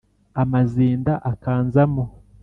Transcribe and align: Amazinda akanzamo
Amazinda 0.41 1.13
akanzamo 1.31 2.03